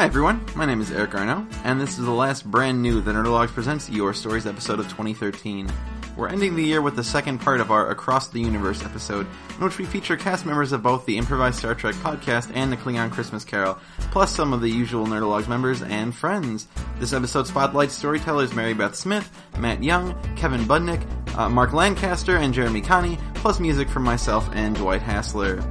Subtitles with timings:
[0.00, 3.12] Hi everyone, my name is Eric Arno, and this is the last brand new The
[3.12, 5.70] Nerdologues Presents Your Stories episode of 2013.
[6.16, 9.26] We're ending the year with the second part of our Across the Universe episode,
[9.58, 12.78] in which we feature cast members of both the Improvised Star Trek podcast and the
[12.78, 13.78] Klingon Christmas Carol,
[14.10, 16.66] plus some of the usual Nerdologues members and friends.
[16.98, 22.54] This episode spotlights storytellers Mary Beth Smith, Matt Young, Kevin Budnik, uh, Mark Lancaster, and
[22.54, 25.62] Jeremy Kanne, plus music from myself and Dwight Hassler.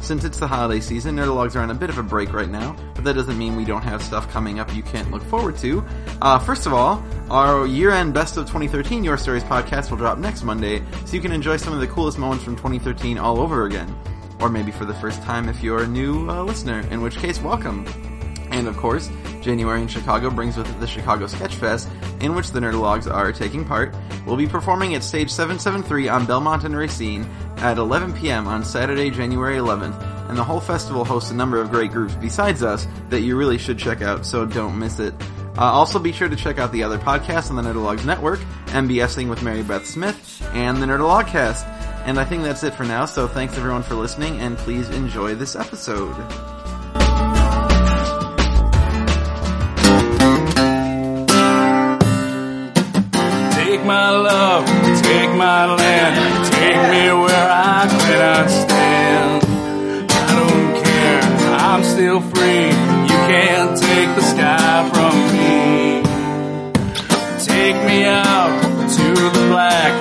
[0.00, 2.74] Since it's the holiday season, Nerdologues are on a bit of a break right now,
[2.94, 5.84] but that doesn't mean we don't have stuff coming up you can't look forward to.
[6.22, 10.42] Uh, first of all, our year-end Best of 2013 Your Stories podcast will drop next
[10.42, 13.94] Monday, so you can enjoy some of the coolest moments from 2013 all over again.
[14.40, 17.38] Or maybe for the first time if you're a new uh, listener, in which case,
[17.40, 17.86] welcome.
[18.50, 19.10] And of course,
[19.42, 21.88] January in Chicago brings with it the Chicago Sketch Fest,
[22.20, 23.94] in which the Nerdologues are taking part.
[24.26, 27.28] We'll be performing at Stage 773 on Belmont and Racine
[27.60, 28.46] at 11 p.m.
[28.46, 32.62] on Saturday, January 11th, and the whole festival hosts a number of great groups besides
[32.62, 35.14] us that you really should check out, so don't miss it.
[35.58, 39.28] Uh, also, be sure to check out the other podcasts on the Nerdologues Network, MBSing
[39.28, 41.66] with Mary Beth Smith, and the Nerdologcast.
[42.06, 45.34] And I think that's it for now, so thanks everyone for listening, and please enjoy
[45.34, 46.16] this episode.
[53.52, 54.66] Take my love,
[55.02, 59.44] take my land, take me where I cannot stand.
[60.10, 61.22] I don't care,
[61.68, 62.68] I'm still free.
[63.10, 66.02] You can't take the sky from me.
[67.52, 68.52] Take me out
[68.96, 69.92] to the black,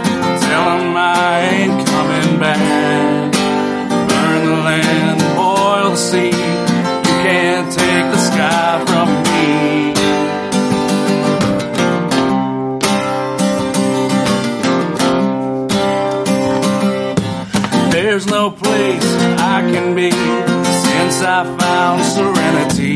[21.21, 22.95] I found serenity.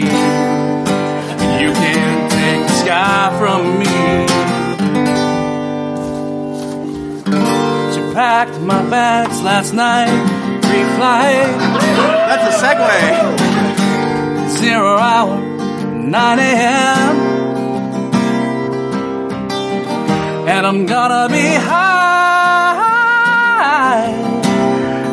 [1.62, 3.96] You can't take the sky from me.
[7.94, 10.14] She packed my bags last night,
[10.62, 11.52] pre-flight,
[12.28, 13.54] That's a segue!
[14.58, 15.38] zero hour,
[15.92, 17.16] 9 a.m.
[20.48, 22.04] And I'm gonna be high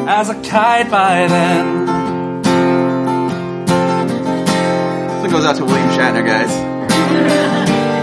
[0.09, 1.80] as a kite by then.
[5.31, 6.51] Goes out to William Shatner, guys.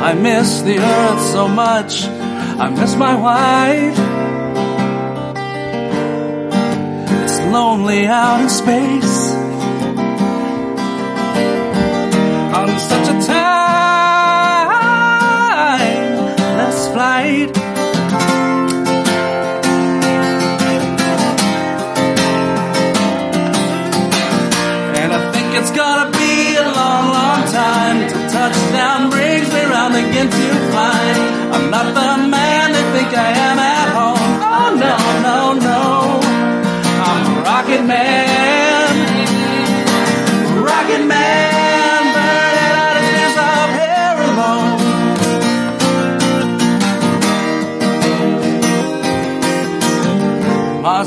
[0.02, 2.06] I miss the earth so much.
[2.06, 3.98] I miss my wife.
[7.24, 9.34] It's lonely out in space.
[12.56, 13.20] On such a
[16.48, 17.57] timeless flight.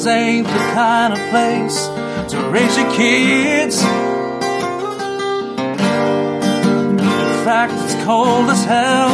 [0.01, 1.87] Mars ain't the kind of place
[2.33, 3.83] to raise your kids.
[6.89, 9.11] In fact, it's cold as hell.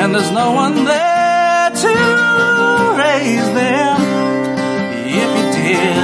[0.00, 1.88] And there's no one there to
[2.98, 4.00] raise them
[5.06, 5.96] if you did.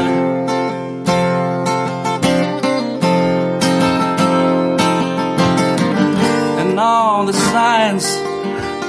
[6.61, 8.07] And all the science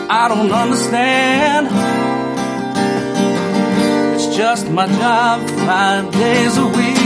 [0.09, 1.80] I don't understand.
[4.41, 6.97] Just my job five days a week.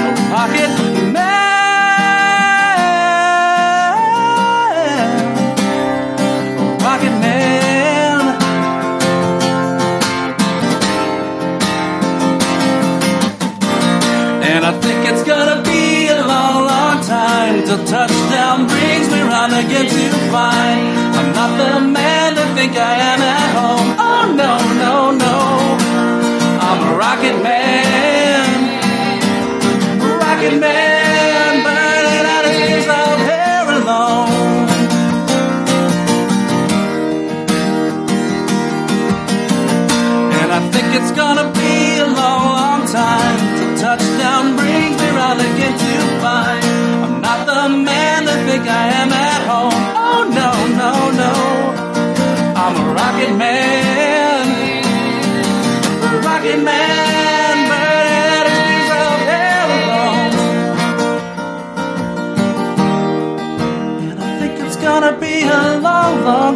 [0.00, 0.72] No pocket
[1.12, 1.44] man.
[6.80, 8.18] Rocket man.
[14.50, 19.52] And I think it's gonna be a long, long time till touchdown brings me round
[19.52, 20.82] again to find
[21.18, 22.33] I'm not the man
[22.64, 23.88] think I am at home.
[24.08, 24.52] Oh no,
[24.84, 24.94] no,
[25.24, 25.36] no.
[26.66, 28.46] I'm a rocket man.
[30.22, 34.68] Rocket man, burning out his years of hair alone.
[40.40, 43.43] And I think it's gonna be a long, long time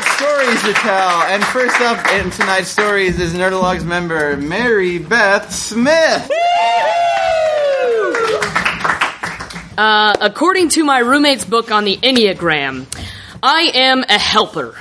[0.00, 5.52] Got stories to tell, and first up in tonight's stories is Nerdologues member Mary Beth
[5.52, 6.30] Smith.
[9.76, 12.86] Uh, according to my roommate's book on the Enneagram,
[13.42, 14.78] I am a helper.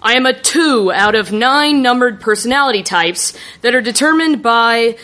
[0.00, 4.96] I am a two out of nine numbered personality types that are determined by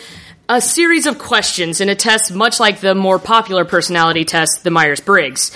[0.47, 4.71] a series of questions in a test much like the more popular personality test, the
[4.71, 5.51] Myers Briggs.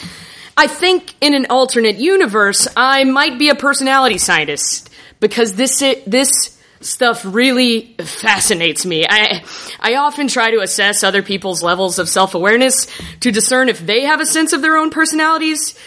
[0.60, 4.90] I think in an alternate universe, I might be a personality scientist
[5.20, 5.78] because this
[6.08, 9.06] this stuff really fascinates me.
[9.08, 9.44] I
[9.80, 12.88] I often try to assess other people's levels of self-awareness
[13.20, 15.78] to discern if they have a sense of their own personalities.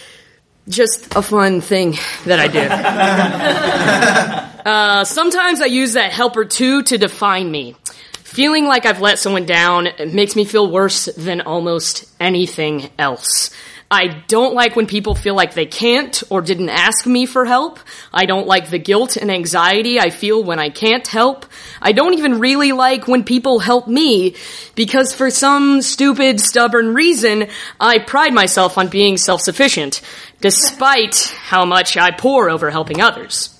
[0.68, 1.96] Just a fun thing
[2.26, 2.60] that I do.
[4.70, 7.74] uh, sometimes I use that helper two to define me.
[8.22, 13.50] Feeling like I've let someone down makes me feel worse than almost anything else.
[13.92, 17.80] I don't like when people feel like they can't or didn't ask me for help.
[18.14, 21.44] I don't like the guilt and anxiety I feel when I can't help.
[21.82, 24.36] I don't even really like when people help me
[24.76, 27.48] because for some stupid, stubborn reason,
[27.80, 30.02] I pride myself on being self-sufficient,
[30.40, 33.56] despite how much I pour over helping others.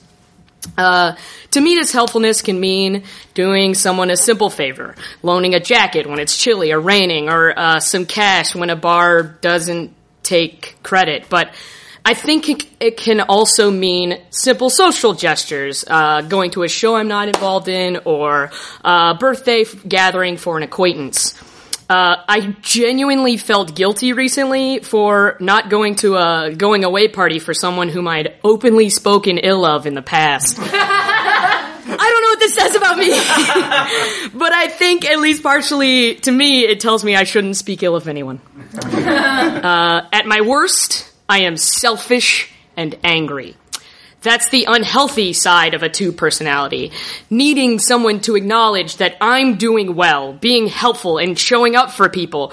[0.78, 1.16] Uh,
[1.50, 3.02] to me, this helpfulness can mean
[3.34, 4.94] doing someone a simple favor,
[5.24, 9.24] loaning a jacket when it's chilly or raining, or uh, some cash when a bar
[9.24, 9.96] doesn't
[10.30, 11.26] take credit.
[11.28, 11.52] But
[12.04, 16.96] I think it, it can also mean simple social gestures, uh, going to a show
[16.96, 18.50] I'm not involved in, or
[18.84, 21.34] a birthday gathering for an acquaintance.
[21.90, 27.52] Uh, I genuinely felt guilty recently for not going to a going away party for
[27.52, 30.56] someone whom I'd openly spoken ill of in the past.
[30.60, 33.08] I don't know what this says about me,
[34.38, 37.96] but I think at least partially to me it tells me I shouldn't speak ill
[37.96, 38.40] of anyone.
[39.60, 43.56] Uh, at my worst, I am selfish and angry.
[44.22, 46.92] That's the unhealthy side of a two personality.
[47.28, 52.52] Needing someone to acknowledge that I'm doing well, being helpful, and showing up for people.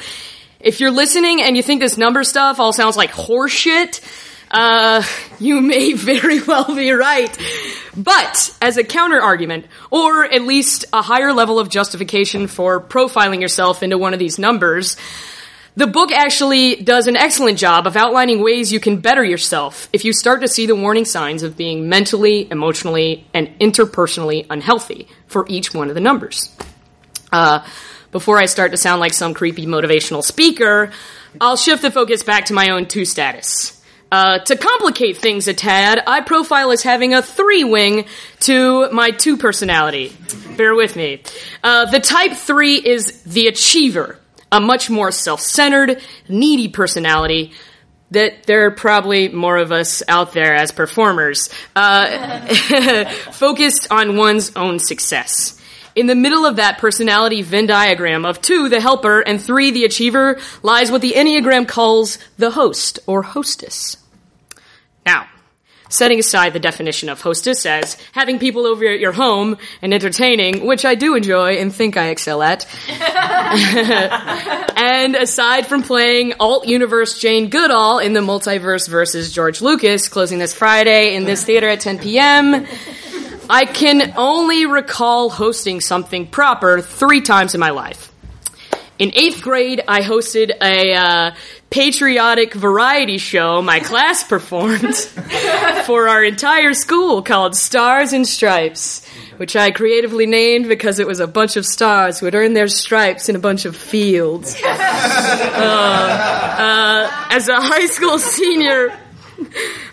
[0.59, 4.01] If you're listening and you think this number stuff all sounds like horseshit,
[4.51, 5.03] uh,
[5.39, 7.35] you may very well be right.
[7.95, 13.41] But as a counter argument, or at least a higher level of justification for profiling
[13.41, 14.97] yourself into one of these numbers,
[15.75, 20.05] the book actually does an excellent job of outlining ways you can better yourself if
[20.05, 25.45] you start to see the warning signs of being mentally, emotionally, and interpersonally unhealthy for
[25.47, 26.55] each one of the numbers.
[27.31, 27.63] Uh,
[28.11, 30.91] before I start to sound like some creepy motivational speaker,
[31.39, 33.76] I'll shift the focus back to my own two status.
[34.11, 38.05] Uh, to complicate things a tad, I profile as having a three wing
[38.41, 40.15] to my two personality.
[40.55, 41.21] Bear with me.
[41.63, 44.17] Uh, the type three is the achiever,
[44.51, 47.51] a much more self-centered, needy personality
[48.11, 52.45] that there are probably more of us out there as performers, uh,
[53.31, 55.56] focused on one's own success.
[55.97, 59.83] In the middle of that personality Venn diagram of two, the helper, and three, the
[59.83, 63.97] achiever, lies what the Enneagram calls the host or hostess.
[65.07, 65.27] Now,
[65.89, 70.67] setting aside the definition of hostess as having people over at your home and entertaining,
[70.67, 72.67] which I do enjoy and think I excel at.
[74.77, 80.37] and aside from playing alt universe Jane Goodall in the multiverse versus George Lucas, closing
[80.37, 82.67] this Friday in this theater at 10 p.m.,
[83.49, 88.11] I can only recall hosting something proper three times in my life.
[88.99, 91.31] In eighth grade, I hosted a uh,
[91.69, 94.95] patriotic variety show my class performed
[95.85, 99.05] for our entire school called Stars and Stripes.
[99.37, 102.67] which I creatively named because it was a bunch of stars who had earned their
[102.67, 104.55] stripes in a bunch of fields.
[105.57, 108.89] Uh, uh, as a high school senior,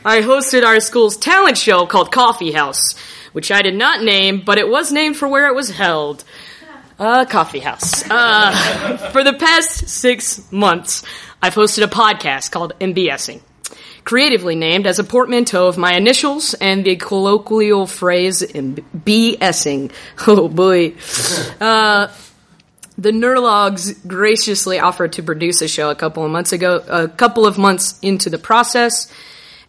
[0.05, 2.95] I hosted our school's talent show called Coffee House,
[3.35, 6.25] which I did not name, but it was named for where it was held.
[7.01, 8.09] A coffee house.
[8.09, 11.03] Uh, for the past six months,
[11.43, 13.41] I've hosted a podcast called MBSing,
[14.05, 19.91] creatively named as a portmanteau of my initials and the colloquial phrase BSing.
[20.29, 20.95] Oh boy.
[21.61, 22.15] Uh,
[22.97, 27.45] the Nerdologues graciously offered to produce a show a couple of months ago, a couple
[27.45, 29.13] of months into the process,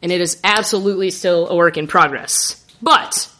[0.03, 2.63] and it is absolutely still a work in progress.
[2.83, 3.31] But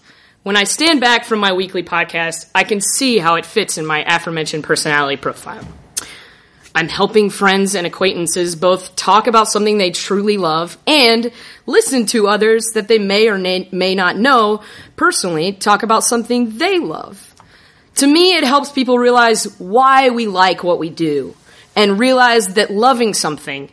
[0.45, 3.85] when I stand back from my weekly podcast, I can see how it fits in
[3.87, 5.67] my aforementioned personality profile.
[6.75, 11.31] I'm helping friends and acquaintances both talk about something they truly love and
[11.65, 14.61] listen to others that they may or may not know
[14.95, 17.33] personally talk about something they love.
[17.95, 21.35] To me, it helps people realize why we like what we do
[21.75, 23.71] and realize that loving something,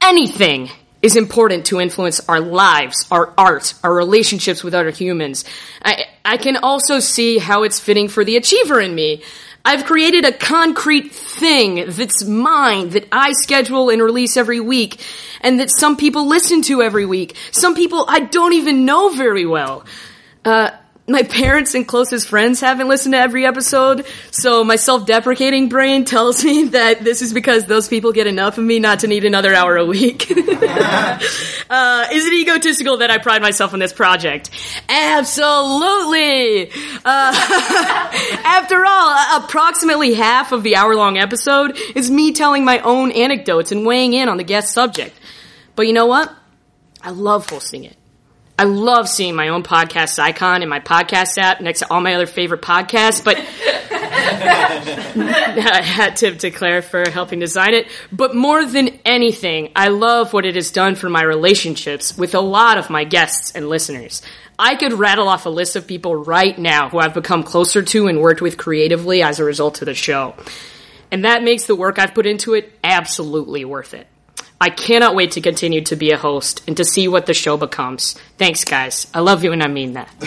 [0.00, 0.70] anything,
[1.02, 5.44] is important to influence our lives, our art, our relationships with other humans.
[5.84, 9.22] I, I can also see how it's fitting for the achiever in me.
[9.64, 15.04] I've created a concrete thing that's mine, that I schedule and release every week,
[15.40, 17.36] and that some people listen to every week.
[17.52, 19.84] Some people I don't even know very well.
[20.44, 20.70] Uh,
[21.12, 26.44] my parents and closest friends haven't listened to every episode, so my self-deprecating brain tells
[26.44, 29.54] me that this is because those people get enough of me not to need another
[29.54, 30.30] hour a week.
[30.30, 34.50] uh, is it egotistical that I pride myself on this project?
[34.88, 36.70] Absolutely!
[37.04, 37.32] Uh,
[38.44, 43.86] after all, approximately half of the hour-long episode is me telling my own anecdotes and
[43.86, 45.14] weighing in on the guest subject.
[45.76, 46.34] But you know what?
[47.02, 47.96] I love hosting it.
[48.58, 52.14] I love seeing my own podcast icon in my podcast app next to all my
[52.14, 53.38] other favorite podcasts, but
[55.14, 57.88] I had to declare for helping design it.
[58.12, 62.40] But more than anything, I love what it has done for my relationships with a
[62.40, 64.22] lot of my guests and listeners.
[64.58, 68.06] I could rattle off a list of people right now who I've become closer to
[68.06, 70.34] and worked with creatively as a result of the show.
[71.10, 74.06] And that makes the work I've put into it absolutely worth it.
[74.62, 77.56] I cannot wait to continue to be a host and to see what the show
[77.56, 78.12] becomes.
[78.38, 79.08] Thanks, guys.
[79.12, 80.08] I love you, and I mean that.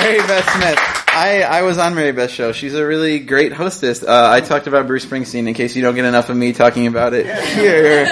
[0.00, 0.78] Mary Beth Smith.
[1.06, 2.50] I, I was on Mary Beth's show.
[2.50, 4.02] She's a really great hostess.
[4.02, 6.88] Uh, I talked about Bruce Springsteen in case you don't get enough of me talking
[6.88, 8.04] about it here.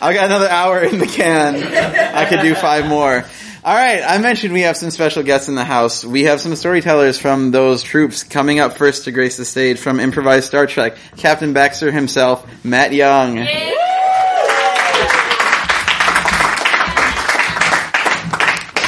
[0.00, 1.56] I got another hour in the can.
[1.56, 3.26] I could do five more.
[3.62, 6.02] All right, I mentioned we have some special guests in the house.
[6.02, 10.00] We have some storytellers from those troops coming up first to grace the stage from
[10.00, 10.96] improvised Star Trek.
[11.18, 13.36] Captain Baxter himself, Matt Young.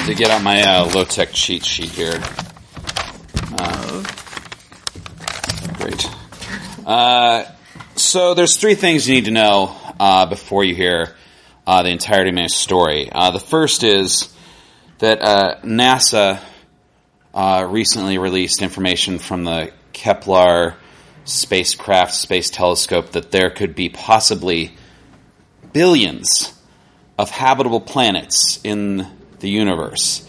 [0.07, 2.19] To get out my uh, low tech cheat sheet here.
[3.59, 4.03] Uh,
[5.75, 6.09] great.
[6.87, 7.45] Uh,
[7.95, 11.15] so there's three things you need to know uh, before you hear
[11.67, 13.11] uh, the entirety of my story.
[13.13, 14.32] Uh, the first is
[14.99, 16.41] that uh, NASA
[17.35, 20.75] uh, recently released information from the Kepler
[21.25, 24.73] spacecraft space telescope that there could be possibly
[25.73, 26.53] billions
[27.19, 29.07] of habitable planets in
[29.41, 30.27] the universe.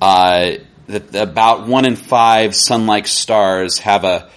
[0.00, 0.52] Uh,
[0.86, 4.30] that about one in five sun-like stars have a,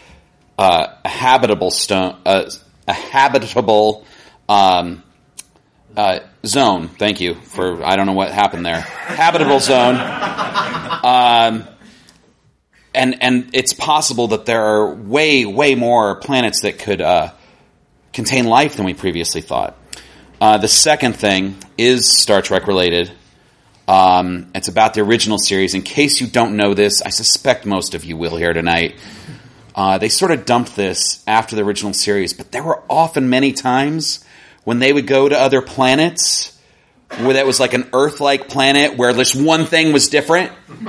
[0.58, 2.50] uh, a habitable stone, uh,
[2.88, 4.06] a habitable
[4.48, 5.04] um,
[6.00, 6.88] uh, zone.
[6.88, 8.80] Thank you for I don't know what happened there.
[8.80, 9.96] Habitable zone.
[11.02, 11.68] Um,
[12.96, 17.34] and and it's possible that there are way way more planets that could uh,
[18.14, 19.78] contain life than we previously thought.
[20.40, 23.12] Uh, the second thing is Star Trek related.
[23.88, 25.74] Um, it's about the original series.
[25.74, 28.96] In case you don't know this, I suspect most of you will here tonight.
[29.76, 33.52] Uh, they sort of dumped this after the original series, but there were often many
[33.52, 34.24] times
[34.70, 36.56] when they would go to other planets
[37.22, 40.52] where that was like an Earth-like planet where this one thing was different.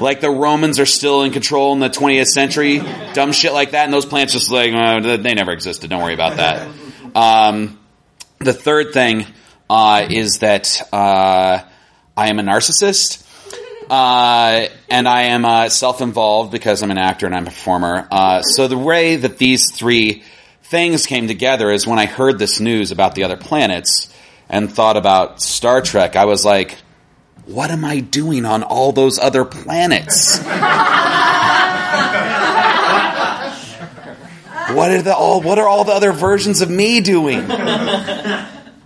[0.00, 2.82] like the Romans are still in control in the 20th century,
[3.14, 5.90] dumb shit like that, and those planets just like uh, they never existed.
[5.90, 6.68] Don't worry about that.
[7.14, 7.78] Um,
[8.40, 9.26] the third thing
[9.70, 11.62] uh, is that uh,
[12.16, 13.24] I am a narcissist.
[13.88, 18.08] Uh, and I am uh, self-involved because I'm an actor and I'm a performer.
[18.10, 20.24] Uh, so the way that these three
[20.72, 24.10] things came together is when I heard this news about the other planets
[24.48, 26.78] and thought about Star Trek, I was like,
[27.44, 30.38] what am I doing on all those other planets?
[34.72, 37.44] what are the all what are all the other versions of me doing?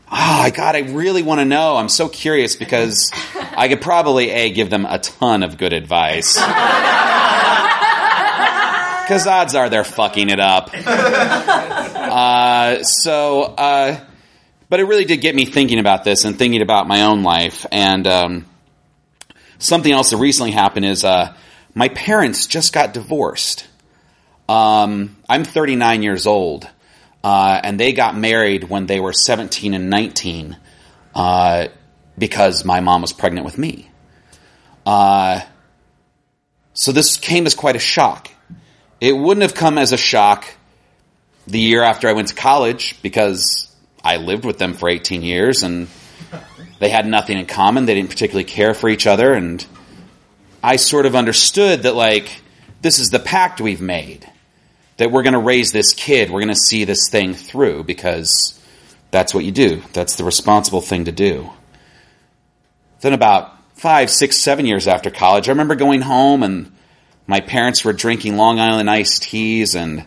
[0.09, 1.76] Oh, God, I really want to know.
[1.76, 3.12] I'm so curious because
[3.57, 6.37] I could probably a give them a ton of good advice.
[9.07, 10.71] Because odds are they're fucking it up.
[12.07, 14.01] Uh, so, uh,
[14.69, 17.67] but it really did get me thinking about this and thinking about my own life.
[17.71, 18.47] And um,
[19.59, 21.35] something else that recently happened is uh,
[21.75, 23.67] my parents just got divorced.
[24.49, 26.69] Um, I'm 39 years old,
[27.23, 30.57] uh, and they got married when they were 17 and 19
[31.15, 31.67] uh,
[32.17, 33.91] because my mom was pregnant with me.
[34.87, 35.41] Uh,
[36.73, 38.31] so this came as quite a shock.
[39.00, 40.47] It wouldn't have come as a shock
[41.47, 45.62] the year after I went to college because I lived with them for 18 years
[45.62, 45.88] and
[46.79, 47.87] they had nothing in common.
[47.87, 49.35] They didn't particularly care for each other.
[49.35, 49.65] And
[50.62, 52.41] I sort of understood that, like,
[52.83, 54.31] this is the pact we've made
[54.97, 56.31] that we're going to raise this kid.
[56.31, 58.59] We're going to see this thing through because
[59.11, 59.83] that's what you do.
[59.93, 61.50] That's the responsible thing to do.
[63.00, 66.73] Then, about five, six, seven years after college, I remember going home and
[67.26, 70.04] my parents were drinking Long Island iced teas and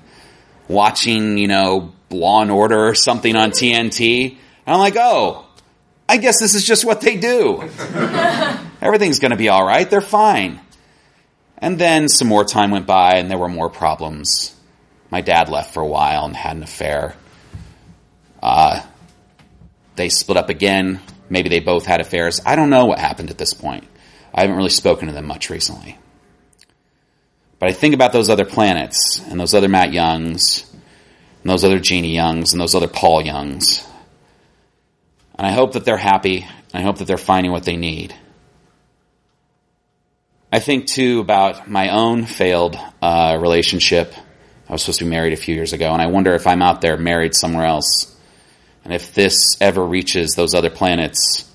[0.67, 4.31] watching, you know, Law and Order or something on TNT.
[4.31, 5.45] And I'm like, oh,
[6.07, 7.61] I guess this is just what they do.
[8.81, 9.89] Everything's going to be all right.
[9.89, 10.59] They're fine.
[11.57, 14.55] And then some more time went by and there were more problems.
[15.11, 17.15] My dad left for a while and had an affair.
[18.41, 18.81] Uh,
[19.97, 21.01] they split up again.
[21.29, 22.41] Maybe they both had affairs.
[22.45, 23.83] I don't know what happened at this point.
[24.33, 25.97] I haven't really spoken to them much recently.
[27.59, 30.65] But I think about those other planets and those other Matt Youngs
[31.43, 33.85] and those other Jeannie Youngs and those other Paul Youngs.
[35.37, 36.47] And I hope that they're happy.
[36.73, 38.15] I hope that they're finding what they need.
[40.51, 44.13] I think too about my own failed uh, relationship.
[44.67, 46.61] I was supposed to be married a few years ago, and I wonder if I'm
[46.61, 48.15] out there married somewhere else.
[48.83, 51.49] And if this ever reaches those other planets,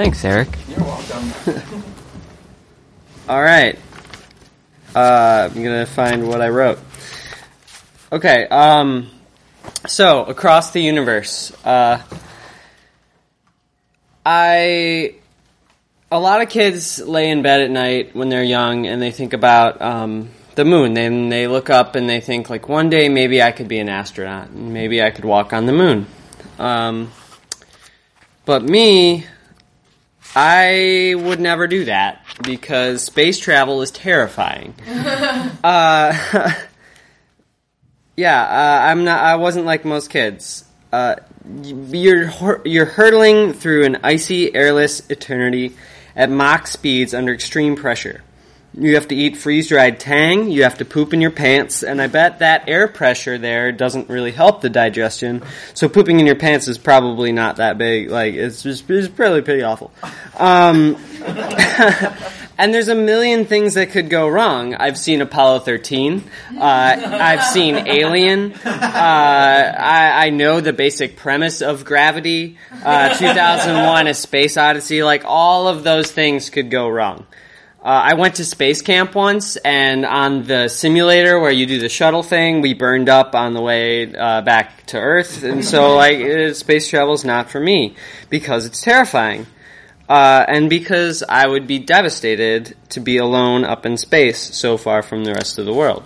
[0.00, 0.48] Thanks, Eric.
[0.66, 1.30] You're welcome.
[3.28, 3.78] All right.
[4.94, 6.78] Uh, I'm gonna find what I wrote.
[8.10, 8.46] Okay.
[8.46, 9.10] Um,
[9.86, 12.02] so across the universe, uh,
[14.24, 15.16] I
[16.10, 19.34] a lot of kids lay in bed at night when they're young and they think
[19.34, 20.94] about um, the moon.
[20.94, 23.90] Then they look up and they think like one day maybe I could be an
[23.90, 26.06] astronaut and maybe I could walk on the moon.
[26.58, 27.12] Um,
[28.46, 29.26] but me,
[30.34, 34.74] I would never do that because space travel is terrifying.
[35.64, 36.12] uh,
[38.16, 39.20] yeah, uh, I'm not.
[39.20, 40.64] I wasn't like most kids.
[40.92, 41.16] Uh,
[41.62, 45.74] you're you're hurtling through an icy, airless eternity
[46.14, 48.22] at Mach speeds under extreme pressure.
[48.80, 50.50] You have to eat freeze dried tang.
[50.50, 54.08] You have to poop in your pants, and I bet that air pressure there doesn't
[54.08, 55.42] really help the digestion.
[55.74, 58.10] So pooping in your pants is probably not that big.
[58.10, 59.92] Like it's just it's probably pretty awful.
[60.34, 60.96] Um,
[62.56, 64.74] and there's a million things that could go wrong.
[64.74, 66.24] I've seen Apollo 13.
[66.56, 68.54] Uh, I've seen Alien.
[68.64, 72.56] Uh, I, I, know the basic premise of gravity.
[72.82, 75.02] Uh, 2001: A Space Odyssey.
[75.02, 77.26] Like all of those things could go wrong.
[77.82, 81.88] Uh, I went to space camp once, and on the simulator where you do the
[81.88, 86.18] shuttle thing, we burned up on the way uh, back to Earth, and so like
[86.18, 87.94] uh, space travel is not for me
[88.28, 89.46] because it's terrifying,
[90.10, 95.00] uh, and because I would be devastated to be alone up in space, so far
[95.02, 96.04] from the rest of the world.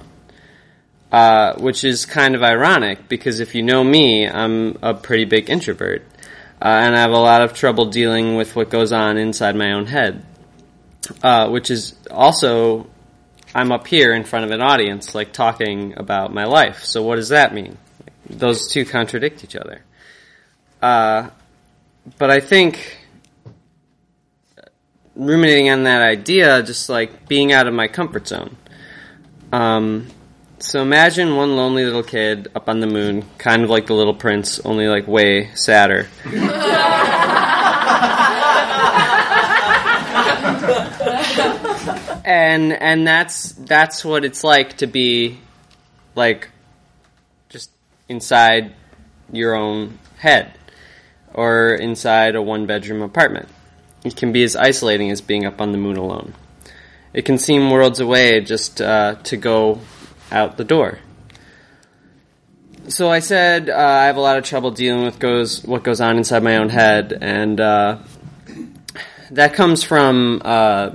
[1.10, 5.48] Uh, which is kind of ironic because if you know me, I'm a pretty big
[5.48, 6.02] introvert.
[6.60, 9.72] uh, and I have a lot of trouble dealing with what goes on inside my
[9.72, 10.24] own head,
[11.22, 12.86] uh, which is also
[13.54, 16.84] I'm up here in front of an audience, like talking about my life.
[16.84, 17.78] So what does that mean?
[18.28, 19.82] Those two contradict each other.
[20.82, 21.30] Uh,
[22.18, 22.98] but I think
[25.14, 28.56] ruminating on that idea, just like being out of my comfort zone.
[29.52, 30.08] Um,
[30.58, 34.14] so imagine one lonely little kid up on the moon, kind of like the Little
[34.14, 36.08] Prince, only like way sadder.
[42.24, 45.38] and and that's that's what it's like to be
[46.14, 46.48] like
[47.48, 47.70] just
[48.08, 48.72] inside
[49.30, 50.52] your own head
[51.34, 53.48] or inside a one bedroom apartment.
[54.04, 56.34] It can be as isolating as being up on the moon alone.
[57.12, 59.80] It can seem worlds away just uh, to go
[60.30, 60.98] out the door.
[62.88, 66.00] So I said uh, I have a lot of trouble dealing with goes what goes
[66.00, 67.98] on inside my own head, and uh,
[69.30, 70.90] that comes from uh,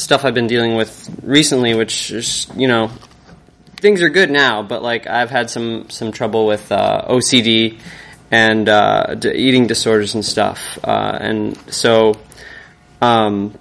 [0.00, 2.90] stuff I've been dealing with recently, which is you know
[3.76, 7.78] things are good now, but like I've had some some trouble with uh, OCD
[8.30, 12.14] and uh, d- eating disorders and stuff, uh, and so
[13.02, 13.58] um,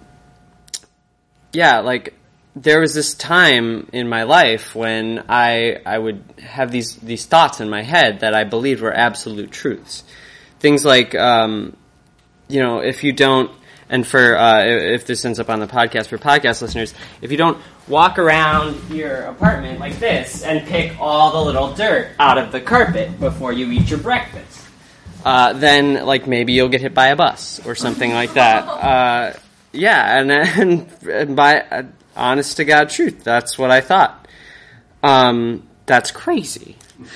[1.52, 2.13] yeah, like
[2.56, 7.60] there was this time in my life when I I would have these these thoughts
[7.62, 10.04] in my head that I believed were absolute truths.
[10.60, 11.75] Things like um,
[12.47, 13.52] you know, if you don't
[13.89, 17.38] and for uh, if this ends up on the podcast for podcast listeners, if you
[17.38, 22.52] don't walk around your apartment like this and pick all the little dirt out of
[22.52, 24.67] the carpet before you eat your breakfast,
[25.25, 28.67] uh, then like maybe you'll get hit by a bus or something like that.
[28.89, 29.34] Uh,
[29.71, 30.32] yeah, and,
[31.08, 31.84] and by uh,
[32.15, 34.28] honest to God truth, that's what I thought.
[35.04, 36.75] Um, that's crazy.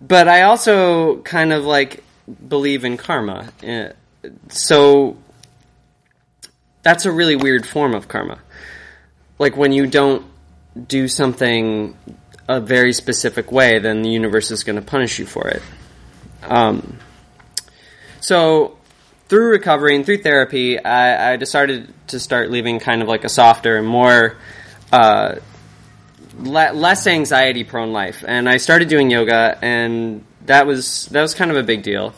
[0.00, 2.02] but I also kind of like
[2.48, 3.48] believe in karma.
[3.66, 3.90] Uh,
[4.48, 5.16] So
[6.82, 8.38] that's a really weird form of karma.
[9.38, 10.26] Like when you don't
[10.88, 11.96] do something
[12.48, 15.62] a very specific way, then the universe is going to punish you for it.
[16.42, 16.98] Um,
[18.20, 18.76] so
[19.28, 23.28] through recovery and through therapy, I, I decided to start living kind of like a
[23.28, 24.36] softer and more
[24.90, 25.36] uh,
[26.38, 28.24] le- less anxiety prone life.
[28.26, 32.12] And I started doing yoga, and that was that was kind of a big deal.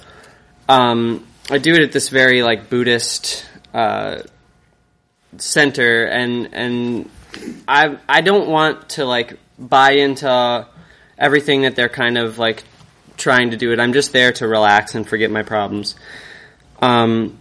[0.68, 4.22] Um, I do it at this very like Buddhist uh,
[5.36, 7.10] center, and and
[7.68, 10.66] I I don't want to like buy into
[11.18, 12.64] everything that they're kind of like
[13.16, 13.80] trying to do it.
[13.80, 15.96] I'm just there to relax and forget my problems.
[16.80, 17.36] Um,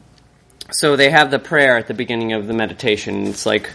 [0.71, 3.28] so they have the prayer at the beginning of the meditation.
[3.28, 3.69] It's like,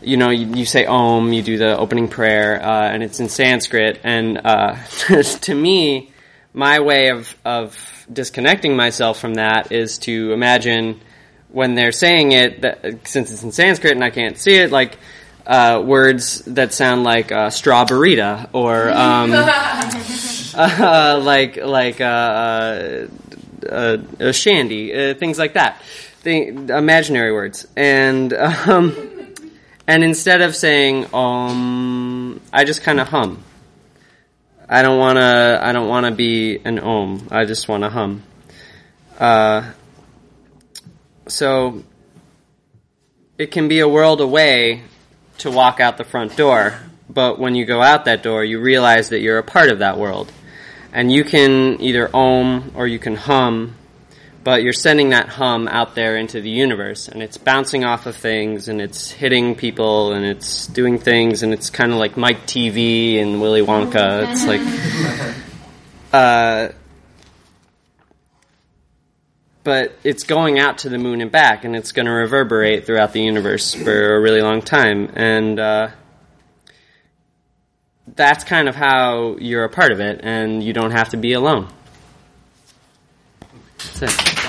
[0.00, 3.28] you know, you, you say Om, you do the opening prayer, uh, and it's in
[3.28, 4.00] Sanskrit.
[4.02, 4.76] And uh,
[5.22, 6.11] to me,
[6.52, 11.00] my way of, of disconnecting myself from that is to imagine
[11.48, 14.98] when they're saying it, that, since it's in Sanskrit and I can't see it, like
[15.46, 19.32] uh, words that sound like uh, strawberryta or um,
[20.54, 23.06] uh, like like uh,
[23.68, 25.82] uh, shandy, uh, things like that,
[26.20, 28.94] Thing, imaginary words, and um,
[29.88, 33.42] and instead of saying um, I just kind of hum.
[34.68, 35.60] I don't want to.
[35.62, 37.28] I don't want to be an om.
[37.30, 38.22] I just want to hum.
[39.18, 39.72] Uh,
[41.28, 41.82] so
[43.38, 44.82] it can be a world away
[45.38, 46.74] to walk out the front door,
[47.08, 49.98] but when you go out that door, you realize that you're a part of that
[49.98, 50.30] world,
[50.92, 53.76] and you can either om or you can hum.
[54.44, 58.16] But you're sending that hum out there into the universe, and it's bouncing off of
[58.16, 62.46] things, and it's hitting people, and it's doing things, and it's kind of like Mike
[62.46, 64.32] Teavee and Willy Wonka.
[64.32, 65.34] It's like,
[66.12, 66.72] uh,
[69.62, 73.12] but it's going out to the moon and back, and it's going to reverberate throughout
[73.12, 75.88] the universe for a really long time, and uh,
[78.08, 81.32] that's kind of how you're a part of it, and you don't have to be
[81.32, 81.68] alone.
[83.82, 84.42] That's it.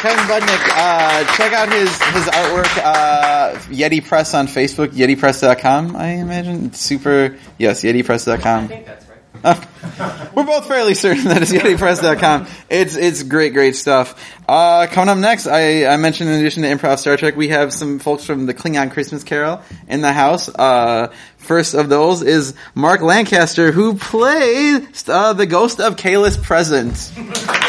[0.00, 6.12] Kevin Budnik, uh, check out his, his artwork, uh, Yeti Press on Facebook, yetipress.com, I
[6.12, 6.66] imagine.
[6.66, 8.68] It's super, yes, yetipress.com.
[8.68, 9.09] that's right.
[10.34, 12.46] We're both fairly certain that it's yetipress.com.
[12.68, 14.38] It's, it's great, great stuff.
[14.46, 17.72] Uh, coming up next, I, I mentioned in addition to Improv Star Trek, we have
[17.72, 20.48] some folks from the Klingon Christmas Carol in the house.
[20.48, 27.12] Uh, first of those is Mark Lancaster, who plays, uh, the ghost of Kahless Present.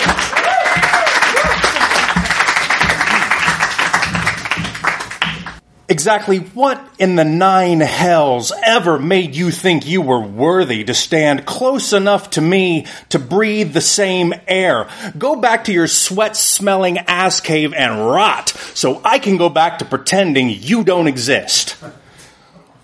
[5.91, 11.45] Exactly what in the nine hells ever made you think you were worthy to stand
[11.45, 14.88] close enough to me to breathe the same air?
[15.17, 19.80] Go back to your sweat smelling ass cave and rot so I can go back
[19.80, 21.75] to pretending you don't exist.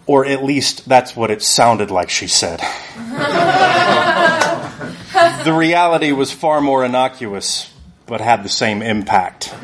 [0.06, 2.60] Or at least that's what it sounded like she said.
[5.46, 7.72] the reality was far more innocuous,
[8.06, 9.56] but had the same impact.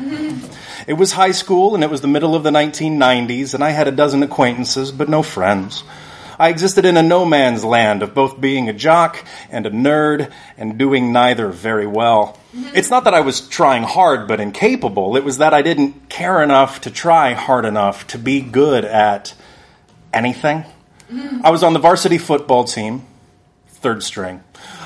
[0.86, 3.88] It was high school and it was the middle of the 1990s, and I had
[3.88, 5.84] a dozen acquaintances, but no friends.
[6.38, 10.32] I existed in a no man's land of both being a jock and a nerd
[10.56, 12.38] and doing neither very well.
[12.54, 12.76] Mm-hmm.
[12.76, 16.42] It's not that I was trying hard but incapable, it was that I didn't care
[16.42, 19.34] enough to try hard enough to be good at
[20.12, 20.64] anything.
[21.10, 21.44] Mm-hmm.
[21.44, 23.06] I was on the varsity football team,
[23.68, 24.42] third string.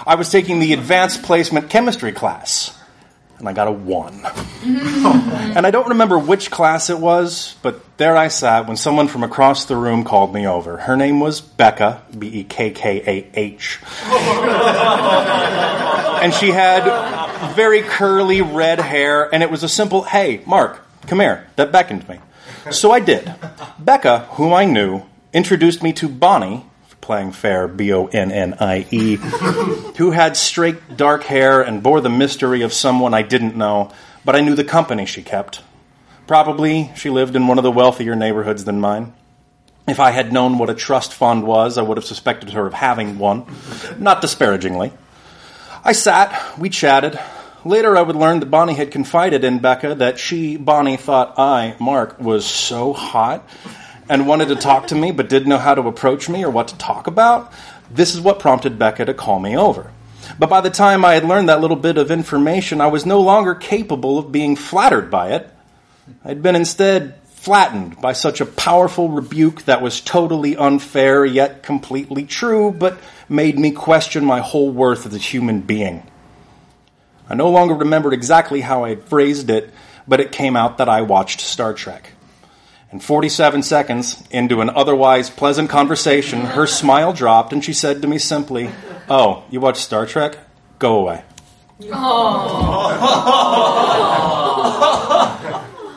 [0.07, 2.78] I was taking the advanced placement chemistry class
[3.39, 4.21] and I got a one.
[4.65, 9.23] and I don't remember which class it was, but there I sat when someone from
[9.23, 10.79] across the room called me over.
[10.79, 13.81] Her name was Becca, B E K K A H.
[16.23, 21.21] and she had very curly red hair, and it was a simple, hey, Mark, come
[21.21, 22.19] here, that beckoned me.
[22.71, 23.35] So I did.
[23.79, 26.67] Becca, whom I knew, introduced me to Bonnie,
[27.01, 29.17] playing fair, B O N N I E,
[29.97, 33.91] who had straight dark hair and bore the mystery of someone I didn't know,
[34.25, 35.63] but I knew the company she kept.
[36.27, 39.15] Probably she lived in one of the wealthier neighborhoods than mine.
[39.87, 42.75] If I had known what a trust fund was, I would have suspected her of
[42.75, 43.47] having one,
[43.97, 44.93] not disparagingly.
[45.83, 47.19] I sat, we chatted.
[47.65, 51.75] Later, I would learn that Bonnie had confided in Becca that she, Bonnie, thought I,
[51.81, 53.49] Mark, was so hot
[54.09, 56.69] and wanted to talk to me but didn't know how to approach me or what
[56.69, 57.53] to talk about,
[57.91, 59.91] this is what prompted Becca to call me over.
[60.39, 63.21] But by the time I had learned that little bit of information, I was no
[63.21, 65.49] longer capable of being flattered by it.
[66.25, 72.25] I'd been instead flattened by such a powerful rebuke that was totally unfair yet completely
[72.25, 76.03] true, but made me question my whole worth as a human being.
[77.29, 79.73] I no longer remembered exactly how I phrased it,
[80.07, 82.13] but it came out that I watched Star Trek.
[82.91, 88.09] And 47 seconds into an otherwise pleasant conversation, her smile dropped and she said to
[88.09, 88.71] me simply,
[89.11, 90.39] Oh, you watch Star Trek?
[90.79, 91.23] Go away.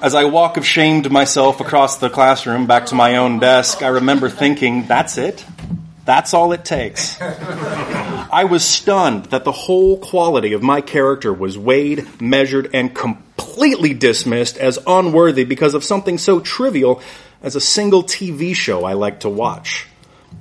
[0.04, 3.88] As I walk of shamed myself across the classroom back to my own desk, I
[3.88, 5.46] remember thinking, That's it?
[6.04, 7.16] That's all it takes.
[7.22, 13.31] I was stunned that the whole quality of my character was weighed, measured, and completely
[13.94, 17.02] dismissed as unworthy because of something so trivial
[17.42, 19.88] as a single TV show I like to watch.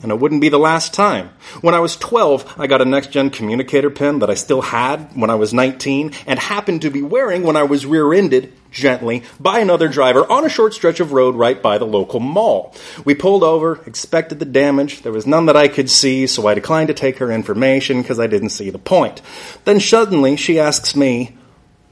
[0.03, 1.31] And it wouldn't be the last time.
[1.61, 5.15] When I was 12, I got a next gen communicator pin that I still had
[5.15, 9.25] when I was 19 and happened to be wearing when I was rear ended gently
[9.39, 12.75] by another driver on a short stretch of road right by the local mall.
[13.05, 15.03] We pulled over, expected the damage.
[15.03, 18.21] There was none that I could see, so I declined to take her information because
[18.21, 19.21] I didn't see the point.
[19.65, 21.37] Then suddenly she asks me,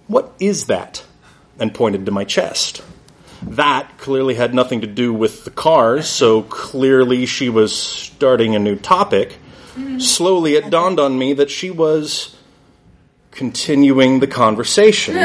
[0.06, 1.04] What is that?
[1.58, 2.82] And pointed to my chest.
[3.42, 8.58] That clearly had nothing to do with the cars, so clearly she was starting a
[8.58, 9.36] new topic.
[9.98, 12.34] Slowly it dawned on me that she was
[13.30, 15.14] continuing the conversation.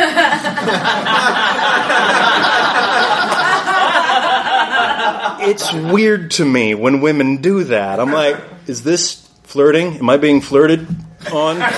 [5.50, 8.00] it's weird to me when women do that.
[8.00, 9.98] I'm like, is this flirting?
[9.98, 10.88] Am I being flirted
[11.32, 11.58] on?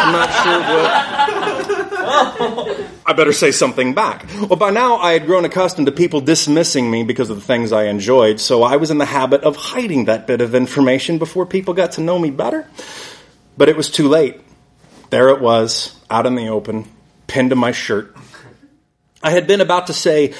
[0.00, 1.27] I'm not sure what.
[2.18, 4.26] I better say something back.
[4.40, 7.72] Well, by now I had grown accustomed to people dismissing me because of the things
[7.72, 11.46] I enjoyed, so I was in the habit of hiding that bit of information before
[11.46, 12.68] people got to know me better.
[13.56, 14.40] But it was too late.
[15.10, 16.86] There it was, out in the open,
[17.28, 18.16] pinned to my shirt.
[19.22, 20.34] I had been about to say,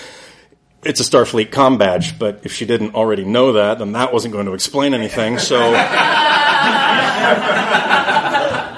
[0.85, 4.33] it's a Starfleet com badge, but if she didn't already know that, then that wasn't
[4.33, 5.59] going to explain anything, so.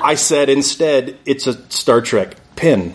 [0.02, 2.94] I said instead, it's a Star Trek pin.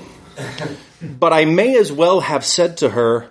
[1.01, 3.29] But I may as well have said to her,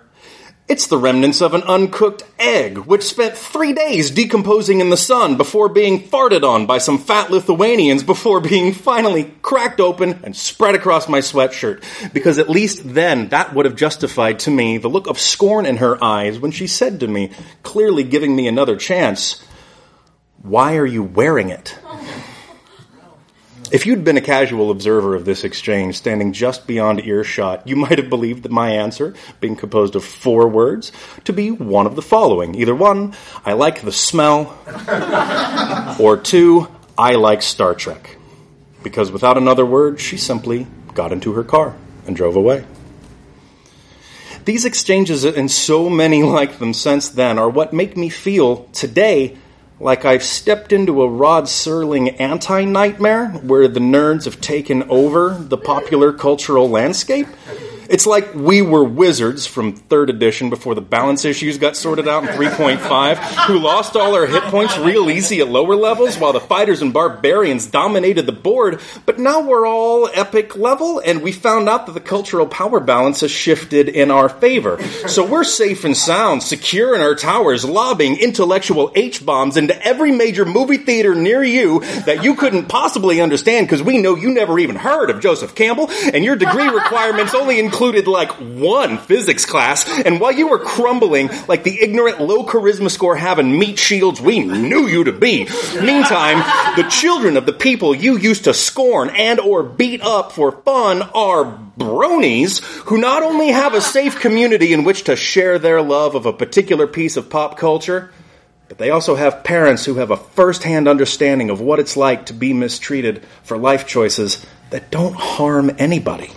[0.67, 5.37] it's the remnants of an uncooked egg, which spent three days decomposing in the sun
[5.37, 10.73] before being farted on by some fat Lithuanians before being finally cracked open and spread
[10.73, 11.83] across my sweatshirt.
[12.13, 15.77] Because at least then that would have justified to me the look of scorn in
[15.77, 17.29] her eyes when she said to me,
[17.61, 19.43] clearly giving me another chance,
[20.41, 21.77] Why are you wearing it?
[23.71, 27.97] If you'd been a casual observer of this exchange, standing just beyond earshot, you might
[27.97, 30.91] have believed that my answer, being composed of four words,
[31.23, 32.55] to be one of the following.
[32.55, 34.57] Either one, I like the smell,
[35.99, 38.17] or two, I like Star Trek.
[38.83, 41.75] Because without another word, she simply got into her car
[42.05, 42.65] and drove away.
[44.45, 49.37] These exchanges and so many like them since then are what make me feel today
[49.79, 55.37] like I've stepped into a Rod Serling anti nightmare where the nerds have taken over
[55.37, 57.27] the popular cultural landscape.
[57.89, 62.23] It's like we were wizards from third edition before the balance issues got sorted out
[62.23, 63.17] in 3.5,
[63.47, 66.93] who lost all our hit points real easy at lower levels while the fighters and
[66.93, 68.79] barbarians dominated the board.
[69.05, 73.21] But now we're all epic level, and we found out that the cultural power balance
[73.21, 74.81] has shifted in our favor.
[75.07, 80.11] So we're safe and sound, secure in our towers, lobbing intellectual H bombs into every
[80.11, 84.57] major movie theater near you that you couldn't possibly understand because we know you never
[84.59, 89.85] even heard of Joseph Campbell, and your degree requirements only included like one physics class,
[90.05, 94.39] and while you were crumbling like the ignorant low charisma score having meat shields we
[94.39, 95.39] knew you to be.
[95.81, 96.37] Meantime,
[96.77, 101.01] the children of the people you used to scorn and or beat up for fun
[101.01, 101.43] are
[101.77, 106.25] bronies who not only have a safe community in which to share their love of
[106.25, 108.09] a particular piece of pop culture,
[108.69, 112.33] but they also have parents who have a first-hand understanding of what it's like to
[112.33, 116.31] be mistreated for life choices that don't harm anybody.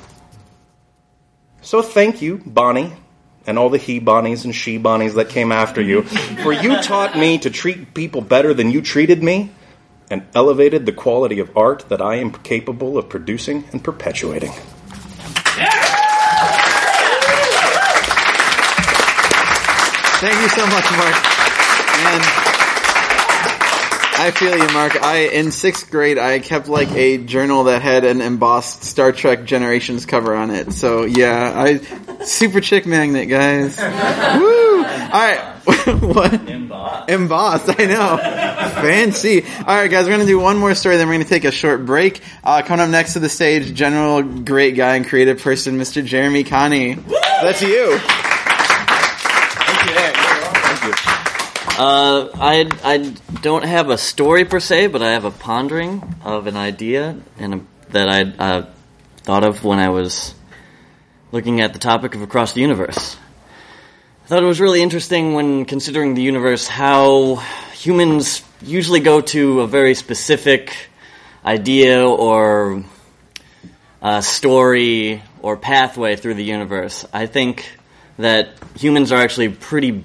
[1.68, 2.94] So thank you, Bonnie,
[3.46, 6.00] and all the he Bonnies and she Bonnies that came after you,
[6.42, 9.50] for you taught me to treat people better than you treated me,
[10.10, 14.52] and elevated the quality of art that I am capable of producing and perpetuating.
[20.22, 21.16] Thank you so much, Mark.
[22.00, 22.24] And
[24.20, 25.00] I feel you, Mark.
[25.00, 29.44] I in sixth grade I kept like a journal that had an embossed Star Trek
[29.44, 30.72] Generations cover on it.
[30.72, 31.78] So yeah, I
[32.24, 33.76] super chick magnet, guys.
[34.40, 34.78] Woo!
[34.78, 35.38] All right,
[36.02, 36.34] what?
[36.48, 37.08] Embossed.
[37.08, 37.80] Embossed.
[37.80, 38.16] I know.
[38.82, 39.44] Fancy.
[39.44, 40.06] All right, guys.
[40.06, 42.20] We're gonna do one more story, then we're gonna take a short break.
[42.42, 46.04] Uh, coming up next to the stage, general great guy and creative person, Mr.
[46.04, 47.06] Jeremy Kanne.
[47.06, 47.98] That's you.
[49.58, 49.94] Thank you.
[49.94, 51.17] Thank you.
[51.76, 56.46] Uh, I, I don't have a story per se, but I have a pondering of
[56.46, 58.66] an idea and a, that I uh,
[59.18, 60.34] thought of when I was
[61.32, 63.16] looking at the topic of across the universe.
[64.24, 67.36] I thought it was really interesting when considering the universe how
[67.72, 70.74] humans usually go to a very specific
[71.44, 72.84] idea or
[74.02, 77.06] uh, story or pathway through the universe.
[77.12, 77.68] I think
[78.18, 80.04] that humans are actually pretty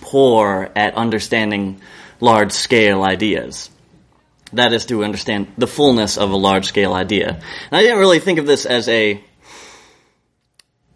[0.00, 1.80] poor at understanding
[2.20, 3.70] large scale ideas.
[4.52, 7.28] That is to understand the fullness of a large scale idea.
[7.28, 9.22] And I didn't really think of this as a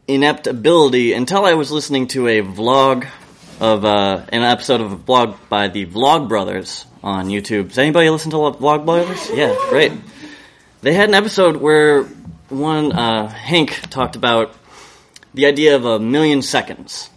[0.08, 3.06] inept ability until I was listening to a vlog
[3.60, 7.68] of uh, an episode of a blog by the Vlog Brothers on YouTube.
[7.68, 9.30] Does anybody listen to Vlog Brothers?
[9.32, 9.92] Yeah, great.
[10.82, 12.04] They had an episode where
[12.48, 14.54] one uh, Hank talked about
[15.32, 17.08] the idea of a million seconds.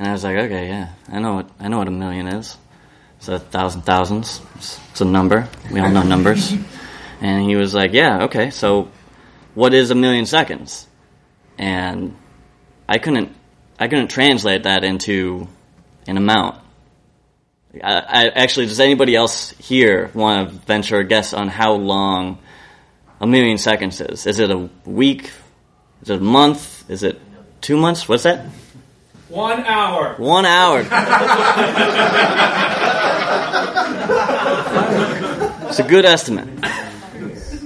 [0.00, 2.56] And I was like, okay, yeah, I know what I know what a million is.
[3.18, 4.40] It's a thousand thousands.
[4.54, 5.46] It's, it's a number.
[5.70, 6.54] We all know numbers.
[7.22, 8.48] And he was like, yeah, okay.
[8.48, 8.88] So,
[9.54, 10.86] what is a million seconds?
[11.58, 12.16] And
[12.88, 13.36] I couldn't
[13.78, 15.46] I couldn't translate that into
[16.06, 16.56] an amount.
[17.74, 22.38] I, I actually, does anybody else here want to venture a guess on how long
[23.20, 24.26] a million seconds is?
[24.26, 25.30] Is it a week?
[26.00, 26.88] Is it a month?
[26.88, 27.20] Is it
[27.60, 28.08] two months?
[28.08, 28.46] What's that?
[29.30, 30.14] One hour.
[30.18, 30.80] One hour.
[35.68, 36.48] it's a good estimate.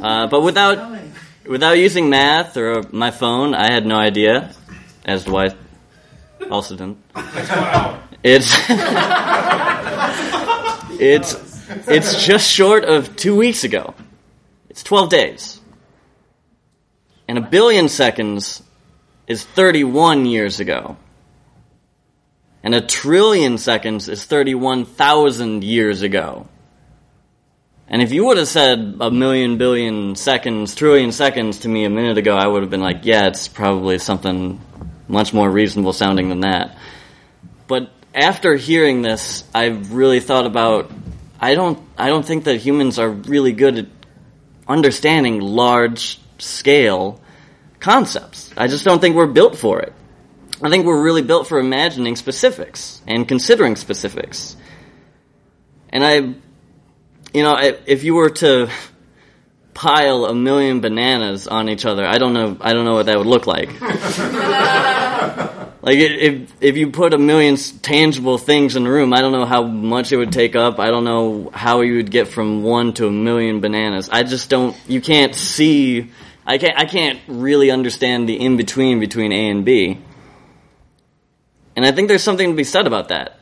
[0.02, 0.98] Uh, but without
[1.46, 4.52] without using math or my phone, I had no idea,
[5.06, 5.56] as Dwight
[6.50, 6.98] also didn't.
[8.22, 8.52] It's
[11.00, 11.34] it's
[11.88, 13.94] it's just short of two weeks ago.
[14.68, 15.62] It's twelve days,
[17.26, 18.62] and a billion seconds
[19.26, 20.98] is thirty-one years ago.
[22.64, 26.48] And a trillion seconds is 31,000 years ago.
[27.86, 31.90] And if you would have said a million billion seconds, trillion seconds to me a
[31.90, 34.58] minute ago, I would have been like, yeah, it's probably something
[35.06, 36.78] much more reasonable sounding than that.
[37.66, 40.90] But after hearing this, I've really thought about
[41.38, 43.86] I don't I don't think that humans are really good at
[44.66, 47.20] understanding large scale
[47.78, 48.50] concepts.
[48.56, 49.92] I just don't think we're built for it.
[50.64, 54.56] I think we're really built for imagining specifics and considering specifics.
[55.90, 56.14] And I,
[57.34, 58.70] you know, if you were to
[59.74, 63.18] pile a million bananas on each other, I don't know, I don't know what that
[63.18, 63.78] would look like.
[65.82, 69.44] like if if you put a million tangible things in a room, I don't know
[69.44, 70.78] how much it would take up.
[70.78, 74.08] I don't know how you would get from one to a million bananas.
[74.08, 74.74] I just don't.
[74.88, 76.10] You can't see.
[76.46, 76.78] I can't.
[76.78, 79.98] I can't really understand the in between between A and B.
[81.76, 83.38] And I think there's something to be said about that.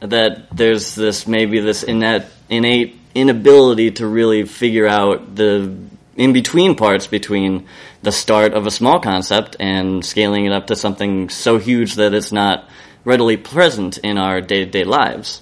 [0.00, 5.74] That there's this maybe this innate, innate inability to really figure out the
[6.16, 7.66] in between parts between
[8.02, 12.12] the start of a small concept and scaling it up to something so huge that
[12.12, 12.68] it's not
[13.04, 15.40] readily present in our day to day lives.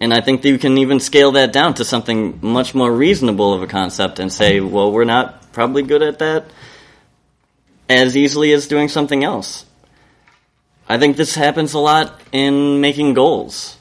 [0.00, 3.54] And I think that you can even scale that down to something much more reasonable
[3.54, 6.50] of a concept and say, well, we're not probably good at that
[7.88, 9.64] as easily as doing something else.
[10.88, 13.76] I think this happens a lot in making goals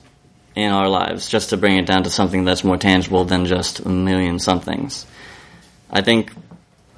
[0.55, 3.81] in our lives, just to bring it down to something that's more tangible than just
[3.81, 5.05] a million somethings.
[5.91, 6.31] I think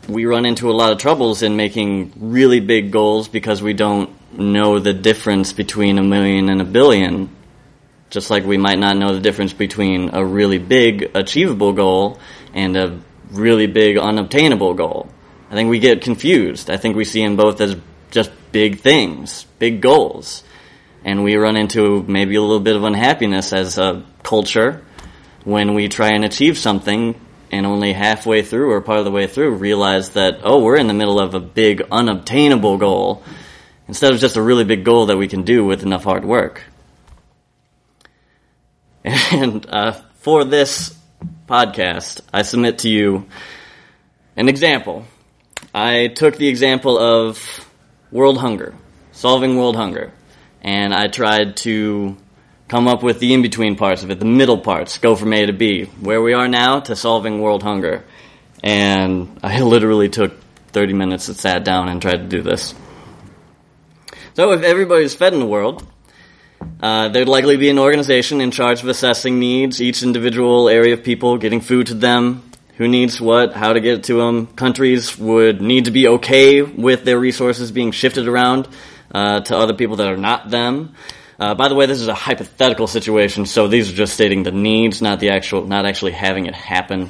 [0.08, 4.10] we run into a lot of troubles in making really big goals because we don't
[4.38, 7.30] know the difference between a million and a billion.
[8.10, 12.20] Just like we might not know the difference between a really big achievable goal
[12.54, 12.98] and a
[13.32, 15.10] really big unobtainable goal.
[15.52, 16.70] I think we get confused.
[16.70, 17.76] I think we see them both as
[18.12, 20.44] just big things, big goals.
[21.04, 24.84] And we run into maybe a little bit of unhappiness as a culture
[25.44, 27.20] when we try and achieve something
[27.52, 30.88] and only halfway through or part of the way through realize that, oh, we're in
[30.88, 33.24] the middle of a big unobtainable goal
[33.88, 36.64] instead of just a really big goal that we can do with enough hard work.
[39.32, 40.98] And uh, for this
[41.48, 43.26] podcast, I submit to you
[44.36, 45.06] an example.
[45.74, 47.67] I took the example of
[48.12, 48.74] world hunger,
[49.12, 50.12] solving world hunger,
[50.62, 52.18] and I tried to
[52.68, 55.46] come up with the in between parts of it, the middle parts, go from A
[55.46, 58.04] to B, where we are now to solving world hunger.
[58.64, 60.34] And I literally took
[60.74, 62.74] 30 minutes and sat down and tried to do this.
[64.34, 65.88] So, if everybody's fed in the world,
[66.82, 71.04] uh, there'd likely be an organization in charge of assessing needs, each individual area of
[71.04, 72.47] people, getting food to them,
[72.78, 74.48] who needs what, how to get it to them.
[74.48, 78.68] Countries would need to be okay with their resources being shifted around
[79.14, 80.94] uh, to other people that are not them.
[81.40, 84.52] Uh, by the way, this is a hypothetical situation, so these are just stating the
[84.52, 87.10] needs, not the actual, not actually having it happen.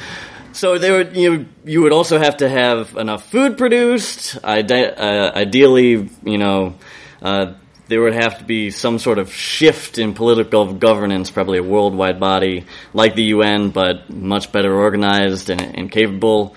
[0.54, 4.38] so they would, you you would also have to have enough food produced.
[4.44, 6.76] Ide- uh, ideally, you know,
[7.22, 7.54] uh,
[7.88, 12.20] there would have to be some sort of shift in political governance, probably a worldwide
[12.20, 16.56] body like the UN, but much better organized and, and capable.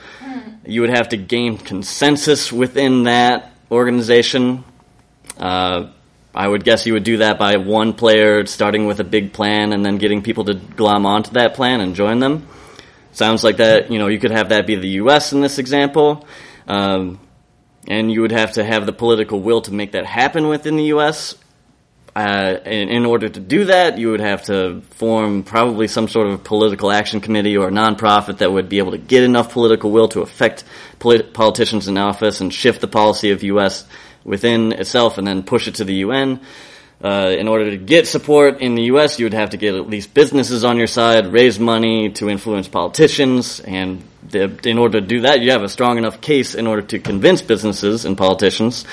[0.64, 4.64] You would have to gain consensus within that organization.
[5.36, 5.90] Uh,
[6.34, 9.72] I would guess you would do that by one player starting with a big plan
[9.72, 12.46] and then getting people to glom onto that plan and join them.
[13.12, 16.26] Sounds like that, you know, you could have that be the US in this example.
[16.68, 17.18] Um,
[17.88, 20.84] and you would have to have the political will to make that happen within the
[20.84, 21.36] U.S.
[22.14, 26.26] Uh, in, in, order to do that, you would have to form probably some sort
[26.26, 29.90] of political action committee or a nonprofit that would be able to get enough political
[29.90, 30.64] will to affect
[30.98, 33.86] polit- politicians in office and shift the policy of U.S.
[34.24, 36.40] within itself, and then push it to the UN.
[37.02, 39.86] Uh, in order to get support in the U.S., you would have to get at
[39.86, 45.06] least businesses on your side, raise money to influence politicians, and the, in order to
[45.06, 48.86] do that, you have a strong enough case in order to convince businesses and politicians.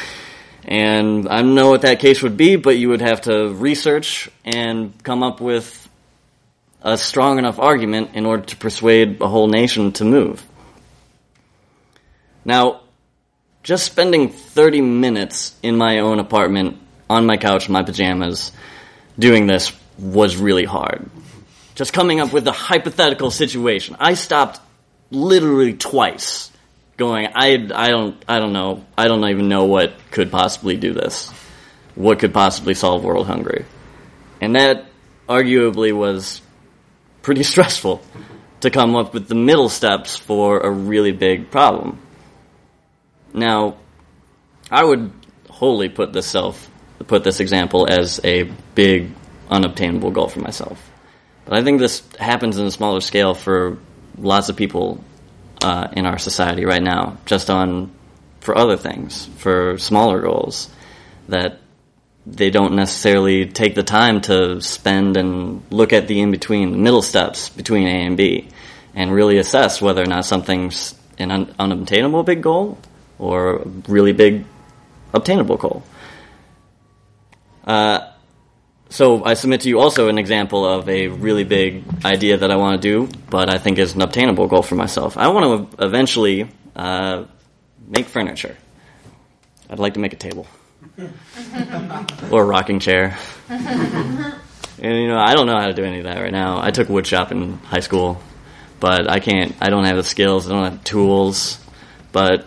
[0.66, 4.30] And I don't know what that case would be, but you would have to research
[4.44, 5.90] and come up with
[6.82, 10.46] a strong enough argument in order to persuade a whole nation to move.
[12.46, 12.82] Now,
[13.64, 16.80] just spending 30 minutes in my own apartment
[17.14, 18.52] on my couch in my pajamas
[19.18, 21.10] doing this was really hard.
[21.76, 23.96] Just coming up with a hypothetical situation.
[24.00, 24.60] I stopped
[25.12, 26.52] literally twice
[26.98, 28.86] going, I, I don't, I don't know.
[28.98, 31.30] I don't even know what could possibly do this.
[31.96, 33.66] What could possibly solve world hunger?
[34.42, 34.86] And that
[35.30, 36.42] arguably was
[37.22, 38.02] pretty stressful
[38.62, 42.00] to come up with the middle steps for a really big problem.
[43.34, 43.78] Now,
[44.72, 45.12] I would
[45.50, 46.70] wholly put the self
[47.08, 48.44] put this example as a
[48.76, 49.12] big
[49.50, 50.92] unobtainable goal for myself.
[51.46, 53.78] But I think this happens in a smaller scale for
[54.18, 55.04] lots of people
[55.62, 57.92] uh, in our society right now, just on
[58.40, 60.70] for other things, for smaller goals
[61.30, 61.60] that
[62.26, 67.02] they don't necessarily take the time to spend and look at the in between, middle
[67.02, 68.48] steps between A and B,
[68.96, 72.78] and really assess whether or not something's an un- unobtainable big goal
[73.20, 74.46] or a really big
[75.14, 75.84] obtainable goal.
[77.64, 78.10] Uh,
[78.90, 82.58] so I submit to you also an example of a really big idea that I
[82.58, 85.18] want to do, but I think is an obtainable goal for myself.
[85.18, 87.26] I want to eventually uh,
[87.88, 88.56] make furniture.
[89.70, 90.46] I'd like to make a table
[92.32, 93.18] or a rocking chair.
[93.50, 94.36] and
[94.80, 96.62] you know, I don't know how to do any of that right now.
[96.62, 98.22] I took woodshop in high school,
[98.80, 99.56] but I can't.
[99.60, 100.48] I don't have the skills.
[100.48, 101.58] I don't have the tools.
[102.12, 102.46] But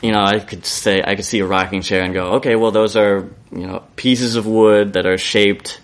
[0.00, 2.70] you know, I could say I could see a rocking chair and go, okay, well,
[2.70, 5.80] those are you know pieces of wood that are shaped.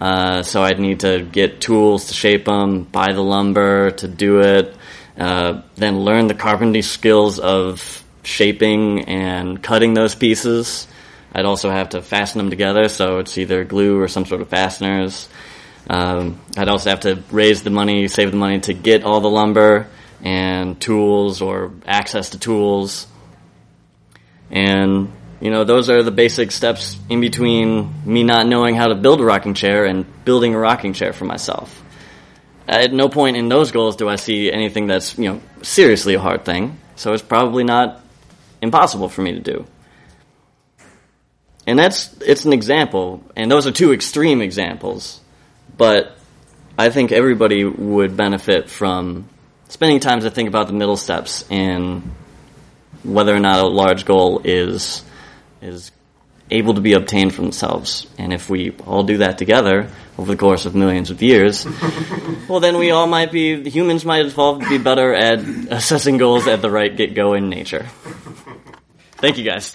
[0.00, 4.40] Uh, so I'd need to get tools to shape them, buy the lumber to do
[4.40, 4.74] it,
[5.16, 10.88] uh, then learn the carpentry skills of shaping and cutting those pieces.
[11.32, 14.48] I'd also have to fasten them together, so it's either glue or some sort of
[14.48, 15.28] fasteners.
[15.88, 19.30] Um, I'd also have to raise the money, save the money to get all the
[19.30, 19.88] lumber
[20.22, 23.06] and tools or access to tools.
[24.54, 28.94] And, you know, those are the basic steps in between me not knowing how to
[28.94, 31.82] build a rocking chair and building a rocking chair for myself.
[32.66, 36.20] At no point in those goals do I see anything that's, you know, seriously a
[36.20, 36.78] hard thing.
[36.96, 38.00] So it's probably not
[38.62, 39.66] impossible for me to do.
[41.66, 45.20] And that's, it's an example, and those are two extreme examples,
[45.76, 46.16] but
[46.78, 49.28] I think everybody would benefit from
[49.68, 52.14] spending time to think about the middle steps and
[53.04, 55.02] whether or not a large goal is
[55.60, 55.92] is
[56.50, 58.06] able to be obtained for themselves.
[58.18, 59.88] And if we all do that together
[60.18, 61.66] over the course of millions of years,
[62.48, 65.38] well, then we all might be humans might evolve to be better at
[65.70, 67.86] assessing goals at the right get go in nature.
[69.16, 69.72] Thank you, guys.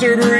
[0.00, 0.39] Star-clustered